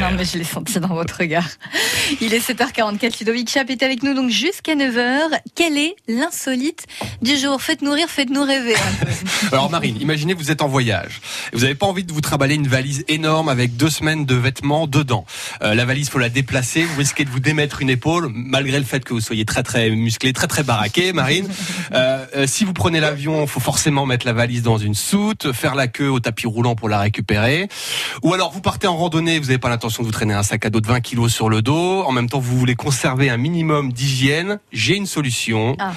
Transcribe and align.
Non, 0.00 0.16
mais 0.16 0.24
je 0.24 0.38
l'ai 0.38 0.44
senti 0.44 0.78
dans 0.80 0.88
votre 0.88 1.18
regard. 1.18 1.48
Il 2.20 2.34
est 2.34 2.46
7h44. 2.46 3.18
Ludovic 3.20 3.50
Chap 3.50 3.70
est 3.70 3.82
avec 3.82 4.02
nous 4.02 4.14
donc 4.14 4.30
jusqu'à 4.30 4.74
9h. 4.74 5.38
Quel 5.54 5.78
est 5.78 5.96
l'insolite 6.08 6.86
du 7.22 7.36
jour? 7.36 7.60
Faites-nous 7.60 7.92
rire, 7.92 8.08
faites-nous 8.08 8.44
rêver. 8.44 8.74
Alors 9.52 9.70
Marine, 9.70 9.96
imaginez 10.00 10.34
vous 10.34 10.50
êtes 10.50 10.62
en 10.62 10.68
voyage. 10.68 11.20
Vous 11.52 11.60
n'avez 11.60 11.74
pas 11.74 11.86
envie 11.86 12.04
de 12.04 12.12
vous 12.12 12.20
trimballer 12.20 12.54
une 12.54 12.68
valise 12.68 13.04
énorme 13.08 13.48
avec 13.48 13.76
deux 13.76 13.90
semaines 13.90 14.26
de 14.26 14.34
vêtements 14.34 14.86
dedans. 14.86 15.24
Euh, 15.62 15.74
la 15.74 15.84
valise, 15.84 16.08
faut 16.08 16.18
la 16.18 16.28
déplacer. 16.28 16.84
Vous 16.84 16.98
risquez 16.98 17.24
de 17.24 17.30
vous 17.30 17.40
démettre 17.40 17.82
une 17.82 17.90
épaule, 17.90 18.30
malgré 18.32 18.78
le 18.78 18.84
fait 18.84 19.04
que 19.04 19.14
vous 19.14 19.20
soyez 19.20 19.44
très 19.44 19.62
très 19.62 19.90
musclé, 19.90 20.32
très 20.32 20.46
très 20.46 20.62
baraqué, 20.62 21.12
Marine. 21.12 21.48
Euh, 21.92 22.24
euh, 22.36 22.46
si 22.46 22.64
vous 22.64 22.72
prenez 22.72 23.00
l'avion, 23.00 23.46
faut 23.46 23.60
forcément 23.60 24.06
mettre 24.06 24.24
la 24.24 24.32
valise 24.32 24.62
dans 24.62 24.78
une 24.78 24.94
soute, 24.94 25.52
faire 25.52 25.74
la 25.74 25.88
queue 25.88 26.08
au 26.08 26.20
tapis 26.20 26.46
roulant 26.46 26.74
pour 26.74 26.88
la 26.88 26.98
récupérer. 26.98 27.68
Ou 28.22 28.32
alors 28.32 28.50
vous 28.50 28.62
partez 28.62 28.86
en 28.86 28.96
randonnée, 28.96 29.38
vous 29.38 29.46
n'avez 29.46 29.58
pas 29.62 29.68
l'intention 29.68 30.02
de 30.02 30.08
vous 30.08 30.12
traîner 30.12 30.34
un 30.34 30.42
sac 30.42 30.66
à 30.66 30.70
dos 30.70 30.80
de 30.80 30.86
20 30.88 31.00
kilos 31.00 31.32
sur 31.32 31.48
le 31.48 31.62
dos. 31.62 32.02
En 32.02 32.10
même 32.12 32.28
temps, 32.28 32.40
vous 32.40 32.58
voulez 32.58 32.74
conserver 32.74 33.30
un 33.30 33.36
minimum 33.36 33.92
d'hygiène. 33.92 34.58
J'ai 34.72 34.96
une 34.96 35.06
solution. 35.06 35.76
Ah. 35.78 35.92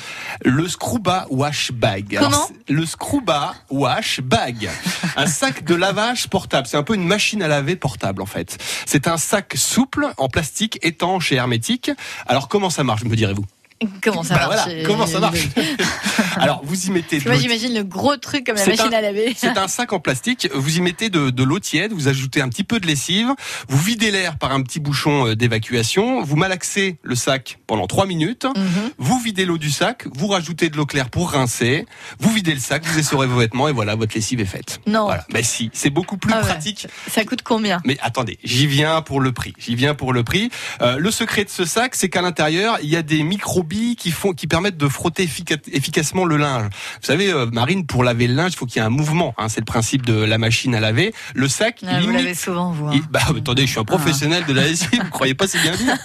Le 0.46 0.68
Scruba 0.70 1.26
Wash 1.32 1.72
Bag. 1.72 2.16
Alors, 2.16 2.30
Comment 2.32 2.48
c'est- 2.48 2.72
Le 2.74 2.86
Scruba 2.86 3.56
Wash 3.72 4.22
Bag. 4.22 4.70
Un 5.18 5.26
sac 5.28 5.64
de 5.66 5.74
lavage 5.76 6.28
portable. 6.30 6.68
C'est 6.68 6.78
un 6.78 6.84
peu 6.84 6.94
une 6.94 7.06
machine 7.08 7.42
à 7.42 7.48
laver 7.48 7.76
portable 7.76 8.22
en 8.22 8.26
fait. 8.28 8.58
C'est 8.86 9.08
un 9.08 9.18
sac 9.18 9.54
souple 9.56 10.08
en 10.18 10.28
plastique 10.30 10.78
étanche 10.84 11.32
et 11.32 11.36
hermétique. 11.36 11.90
Alors 12.28 12.48
comment 12.50 12.70
ça 12.70 12.84
marche, 12.84 13.04
me 13.04 13.16
direz-vous? 13.16 13.46
Comment 14.02 14.24
ça 14.24 14.36
Bah 14.36 14.48
marche 14.48 14.66
voilà, 14.66 14.84
comment 14.86 15.06
ça 15.06 15.20
marche 15.20 15.48
Alors 16.38 16.62
vous 16.64 16.86
y 16.86 16.92
mettez 16.92 17.20
de 17.20 17.28
Moi, 17.28 17.38
j'imagine 17.38 17.74
le 17.74 17.84
gros 17.84 18.16
truc 18.18 18.46
comme 18.46 18.56
la 18.56 18.66
machine 18.66 18.86
un- 18.94 18.98
à 18.98 19.02
laver. 19.02 19.34
c'est 19.36 19.58
un 19.58 19.68
sac 19.68 19.92
en 19.94 20.00
plastique. 20.00 20.50
Vous 20.54 20.78
y 20.78 20.82
mettez 20.82 21.10
de, 21.10 21.30
de 21.30 21.44
l'eau 21.44 21.60
tiède, 21.60 21.92
vous 21.92 22.08
ajoutez 22.08 22.42
un 22.42 22.48
petit 22.50 22.64
peu 22.64 22.80
de 22.80 22.88
lessive, 22.88 23.28
vous 23.68 23.78
videz 23.78 24.12
l'air 24.12 24.38
par 24.38 24.52
un 24.54 24.62
petit 24.62 24.80
bouchon 24.80 25.28
euh, 25.28 25.36
d'évacuation, 25.36 26.24
vous 26.24 26.36
malaxez 26.38 26.98
le 27.04 27.16
sac 27.16 27.60
pendant 27.68 27.86
3 27.88 28.06
minutes, 28.06 28.46
Mhm. 28.56 28.92
vous 28.98 29.20
videz 29.20 29.46
l'eau 29.46 29.58
du 29.58 29.70
sac, 29.72 30.06
vous 30.16 30.28
rajoutez 30.28 30.70
de 30.70 30.78
l'eau 30.78 30.86
claire 30.86 31.10
pour 31.10 31.32
rincer, 31.32 31.86
vous 32.20 32.32
videz 32.32 32.54
le 32.54 32.60
sac, 32.62 32.86
vous 32.86 32.98
essorez 32.98 33.28
vos 33.28 33.38
vêtements 33.40 33.68
et 33.68 33.74
voilà, 33.74 33.96
votre 33.96 34.16
lessive 34.16 34.40
est 34.40 34.46
faite. 34.46 34.80
Non. 34.88 35.06
Voilà. 35.06 35.26
Mais 35.34 35.44
si, 35.44 35.70
c'est 35.74 35.90
beaucoup 35.90 36.18
plus 36.18 36.32
Ah 36.34 36.38
ouais. 36.42 36.44
pratique. 36.48 36.88
Ça 37.10 37.24
coûte 37.26 37.42
combien? 37.44 37.82
Mais 37.86 37.98
attendez, 38.02 38.40
j'y 38.44 38.68
viens 38.68 39.02
pour 39.02 39.20
le 39.20 39.32
prix. 39.34 39.54
J'y 39.60 39.76
viens 39.76 39.96
pour 39.96 40.14
le 40.14 40.24
prix. 40.24 40.50
Euh, 40.82 40.98
le 40.98 41.12
secret 41.12 41.44
de 41.44 41.50
ce 41.50 41.66
sac, 41.66 41.96
c'est 41.96 42.10
qu'à 42.10 42.22
l'intérieur, 42.22 42.78
il 42.82 42.90
y 42.90 42.96
a 42.96 43.02
des 43.02 43.24
microbilles 43.66 43.96
qui 43.96 44.12
font, 44.12 44.34
qui 44.34 44.48
permettent 44.48 44.78
de 44.78 44.88
frotter 44.88 45.26
effica- 45.26 45.58
efficacement 45.72 46.26
le 46.26 46.38
linge. 46.38 46.66
Vous 46.66 47.06
savez, 47.08 47.32
euh, 47.32 47.48
Marine, 47.52 47.86
pour 47.86 48.04
laver 48.04 48.28
le 48.28 48.34
linge, 48.36 48.54
il 48.54 48.58
faut 48.58 48.66
qu'il 48.66 48.78
y 48.78 48.84
ait 48.84 48.86
un 48.88 48.90
mouvement. 48.90 49.34
Hein, 49.38 49.50
c'est 49.50 49.60
le 49.60 49.66
principe 49.66 50.06
de 50.06 50.14
la 50.14 50.38
machine 50.38 50.76
à 50.76 50.80
laver. 50.80 51.14
Le 51.34 51.48
sac, 51.48 51.80
Ah, 51.88 52.00
Vous 52.02 52.10
l'avez 52.12 52.24
imite. 52.26 52.40
souvent, 52.40 52.72
vous. 52.72 52.88
hein. 52.88 52.92
il- 52.94 53.02
bah, 53.10 53.22
attendez, 53.36 53.64
je 53.66 53.72
suis 53.72 53.80
un 53.80 53.84
professionnel 53.86 54.46
de 54.46 54.54
la 54.54 54.64
lessive, 54.68 54.90
vous 55.04 55.10
croyez 55.12 55.34
pas 55.34 55.48
si 55.48 55.58
bien 55.60 55.76
dire. 55.76 55.98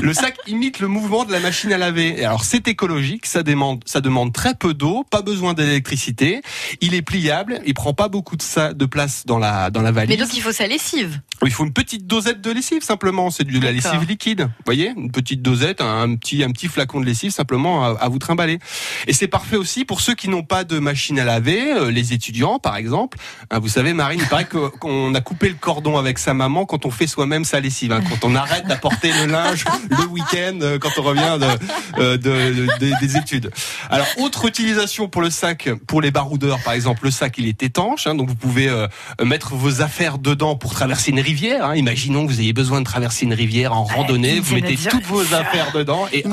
Le 0.00 0.12
sac 0.14 0.36
imite 0.46 0.80
le 0.80 0.88
mouvement 0.88 1.24
de 1.24 1.32
la 1.32 1.40
machine 1.40 1.72
à 1.72 1.78
laver. 1.78 2.20
Et 2.20 2.24
alors 2.24 2.44
c'est 2.44 2.66
écologique, 2.68 3.26
ça 3.26 3.42
demande, 3.42 3.82
ça 3.86 4.00
demande 4.00 4.32
très 4.32 4.54
peu 4.54 4.74
d'eau, 4.74 5.04
pas 5.10 5.22
besoin 5.22 5.54
d'électricité. 5.54 6.42
Il 6.80 6.94
est 6.94 7.02
pliable, 7.02 7.60
il 7.66 7.74
prend 7.74 7.94
pas 7.94 8.08
beaucoup 8.08 8.36
de, 8.36 8.42
ça, 8.42 8.72
de 8.74 8.86
place 8.86 9.24
dans 9.26 9.38
la 9.38 9.70
dans 9.70 9.82
la 9.82 9.92
valise. 9.92 10.16
Mais 10.16 10.22
donc, 10.22 10.34
il 10.36 10.40
faut 10.42 10.52
sa 10.52 10.66
lessive. 10.66 11.20
Il 11.44 11.50
faut 11.50 11.64
une 11.64 11.72
petite 11.72 12.06
dosette 12.06 12.40
de 12.40 12.50
lessive 12.50 12.82
simplement, 12.82 13.30
c'est 13.30 13.44
de 13.44 13.58
la 13.60 13.72
lessive 13.72 14.04
liquide. 14.08 14.42
Vous 14.42 14.64
voyez, 14.64 14.92
une 14.96 15.10
petite 15.10 15.42
dosette, 15.42 15.80
un 15.80 16.14
petit 16.14 16.44
un 16.44 16.50
petit 16.52 16.68
flacon 16.68 17.00
de 17.00 17.04
lessive 17.06 17.30
simplement 17.32 17.84
à, 17.84 17.98
à 18.00 18.08
vous 18.08 18.18
trimballer. 18.18 18.58
Et 19.06 19.12
c'est 19.12 19.26
parfait 19.28 19.56
aussi 19.56 19.84
pour 19.84 20.00
ceux 20.00 20.14
qui 20.14 20.28
n'ont 20.28 20.44
pas 20.44 20.64
de 20.64 20.78
machine 20.78 21.18
à 21.18 21.24
laver, 21.24 21.72
euh, 21.72 21.90
les 21.90 22.12
étudiants 22.12 22.58
par 22.58 22.76
exemple. 22.76 23.18
Hein, 23.50 23.58
vous 23.58 23.68
savez 23.68 23.92
Marine, 23.92 24.20
il 24.22 24.28
paraît 24.28 24.46
qu'on 24.80 25.14
a 25.14 25.20
coupé 25.20 25.48
le 25.48 25.54
cordon 25.56 25.98
avec 25.98 26.18
sa 26.18 26.32
maman 26.34 26.64
quand 26.64 26.86
on 26.86 26.90
fait 26.90 27.06
soi-même 27.08 27.44
sa 27.44 27.60
lessive, 27.60 27.92
hein, 27.92 28.02
quand 28.08 28.24
on 28.26 28.34
arrête 28.34 28.66
d'apporter 28.66 29.10
le 29.12 29.26
linge 29.26 29.64
le 29.90 30.04
week-end 30.06 30.58
euh, 30.62 30.78
quand 30.78 30.90
on 30.98 31.02
revient 31.02 31.38
de, 31.40 32.00
euh, 32.00 32.16
de- 32.16 32.66
de- 32.78 33.00
des 33.00 33.16
études. 33.16 33.50
Alors 33.90 34.06
autre 34.18 34.46
utilisation 34.46 35.08
pour 35.08 35.22
le 35.22 35.30
sac, 35.30 35.68
pour 35.86 36.00
les 36.00 36.10
baroudeurs 36.12 36.60
par 36.62 36.74
exemple, 36.74 37.04
le 37.04 37.10
sac 37.10 37.34
il 37.38 37.48
est 37.48 37.62
étanche, 37.62 38.06
hein, 38.06 38.14
donc 38.14 38.28
vous 38.28 38.36
pouvez 38.36 38.68
euh, 38.68 38.86
mettre 39.24 39.54
vos 39.54 39.82
affaires 39.82 40.18
dedans 40.18 40.54
pour 40.56 40.72
traverser 40.74 41.10
une 41.10 41.18
rivière. 41.32 41.64
hein. 41.66 41.74
Imaginons 41.76 42.26
que 42.26 42.32
vous 42.32 42.40
ayez 42.40 42.52
besoin 42.52 42.80
de 42.80 42.84
traverser 42.84 43.24
une 43.24 43.32
rivière 43.34 43.72
en 43.72 43.84
randonnée, 43.84 44.40
vous 44.40 44.54
mettez 44.54 44.76
toutes 44.90 45.04
vos 45.06 45.34
affaires 45.34 45.72
dedans 45.72 46.06
et 46.12 46.22
hop, 46.26 46.32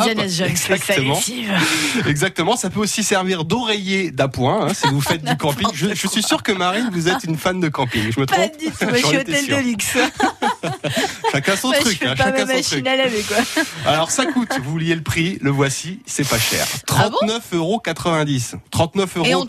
exactement, 0.50 1.16
exactement. 2.08 2.56
Ça 2.58 2.70
peut 2.70 2.80
aussi 2.80 3.04
servir 3.04 3.46
d'oreiller 3.46 4.12
d'appoint 4.12 4.68
hein, 4.68 4.74
si 4.74 4.88
vous 4.88 5.02
faites 5.02 5.24
du 5.24 5.36
camping. 5.38 5.68
Je, 5.74 5.88
je 5.94 6.08
suis 6.08 6.24
sûr 6.24 6.44
que 6.44 6.52
Marine, 6.52 6.90
vous 6.92 7.08
êtes 7.08 7.24
une 7.24 7.38
fan 7.38 7.60
de 7.60 7.70
camping. 7.70 8.12
Je 8.14 8.20
me 8.20 8.26
Pas 8.26 8.36
trompe 8.36 8.60
du 8.60 8.66
tout. 8.68 8.74
Je 8.92 8.96
suis 9.08 9.18
hôtel 9.18 9.48
de 9.48 9.56
luxe. 9.70 9.98
Chacun 11.32 11.56
son 11.56 11.72
je 11.74 11.80
truc. 11.80 11.98
fais 11.98 12.08
hein, 12.08 12.16
pas 12.16 12.26
ma 12.26 12.32
chacun 12.32 12.48
son 12.48 12.54
machine 12.54 12.64
truc. 12.84 12.88
à 12.88 12.96
laver, 12.96 13.24
quoi. 13.24 13.38
Alors 13.86 14.12
ça 14.12 14.26
coûte, 14.26 14.50
vous 14.64 14.72
vouliez 14.72 14.96
le 14.96 15.02
prix, 15.04 15.38
le 15.42 15.52
voici, 15.52 16.00
c'est 16.06 16.28
pas 16.28 16.40
cher. 16.40 16.66
Ah 16.92 17.10
bon 17.10 17.18
39,90 17.28 17.56
euros. 17.56 17.82
39 18.72 19.18
Et 19.26 19.32
euros 19.32 19.46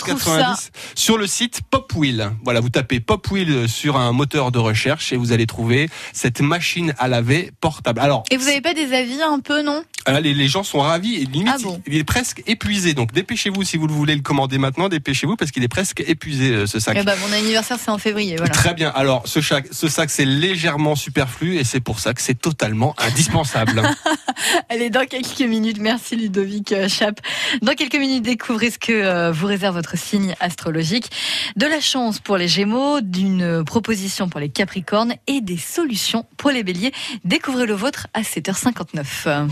sur 0.94 1.18
le 1.18 1.26
site 1.26 1.60
Popwheel. 1.70 2.32
Voilà, 2.44 2.60
vous 2.60 2.68
tapez 2.70 3.00
Popwheel 3.00 3.68
sur 3.68 3.96
un 3.96 4.12
moteur 4.12 4.50
de 4.52 4.58
recherche 4.58 5.12
et 5.12 5.16
vous 5.16 5.32
allez 5.32 5.46
trouver 5.46 5.88
cette 6.12 6.40
machine 6.40 6.94
à 6.98 7.08
laver 7.08 7.50
portable. 7.60 8.00
Alors, 8.00 8.24
Et 8.30 8.36
vous 8.36 8.48
avez 8.48 8.60
pas 8.60 8.74
des 8.74 8.92
avis 8.92 9.20
un 9.22 9.40
peu, 9.40 9.62
non? 9.62 9.82
Ah, 10.06 10.20
les, 10.20 10.34
les 10.34 10.48
gens 10.48 10.62
sont 10.62 10.80
ravis 10.80 11.16
et 11.16 11.24
limite, 11.24 11.52
Ah 11.54 11.58
bon 11.62 11.80
il 11.86 11.96
est 11.96 12.04
presque 12.04 12.42
épuisé. 12.46 12.94
Donc 12.94 13.12
dépêchez-vous 13.12 13.62
si 13.64 13.76
vous 13.76 13.86
le 13.86 13.92
voulez 13.92 14.14
le 14.14 14.22
commander 14.22 14.58
maintenant, 14.58 14.88
dépêchez-vous 14.88 15.36
parce 15.36 15.50
qu'il 15.50 15.62
est 15.62 15.68
presque 15.68 16.02
épuisé 16.06 16.50
euh, 16.50 16.66
ce 16.66 16.78
sac. 16.80 16.96
Eh 16.98 17.04
ben, 17.04 17.16
mon 17.20 17.32
anniversaire, 17.32 17.78
c'est 17.80 17.90
en 17.90 17.98
février, 17.98 18.36
voilà. 18.36 18.52
Très 18.52 18.74
bien. 18.74 18.90
Alors, 18.90 19.22
ce, 19.26 19.40
sac, 19.40 19.66
ce 19.70 19.88
sac, 19.88 20.10
c'est 20.10 20.24
légèrement 20.24 20.96
superflu 20.96 21.56
et 21.56 21.64
c'est 21.64 21.80
pour 21.80 22.00
ça 22.00 22.14
que 22.14 22.22
c'est 22.22 22.38
totalement 22.38 22.94
indispensable. 22.98 23.82
Allez, 24.68 24.90
dans 24.90 25.06
quelques 25.06 25.40
minutes, 25.40 25.78
merci 25.80 26.16
Ludovic 26.16 26.72
euh, 26.72 26.88
Chap. 26.88 27.20
Dans 27.62 27.74
quelques 27.74 27.96
minutes, 27.96 28.22
découvrez 28.22 28.70
ce 28.70 28.78
que 28.78 29.30
vous 29.30 29.46
réserve 29.46 29.74
votre 29.74 29.96
signe 29.96 30.34
astrologique. 30.40 31.10
De 31.56 31.66
la 31.66 31.80
chance 31.80 32.20
pour 32.20 32.36
les 32.36 32.48
Gémeaux, 32.48 33.00
d'une 33.00 33.64
proposition 33.64 34.28
pour 34.28 34.40
les 34.40 34.48
Capricornes 34.48 35.14
et 35.26 35.40
des 35.40 35.58
solutions 35.58 36.26
pour 36.36 36.50
les 36.50 36.62
Béliers. 36.62 36.92
Découvrez 37.24 37.66
le 37.66 37.74
vôtre 37.74 38.06
à 38.14 38.22
7h59. 38.22 39.48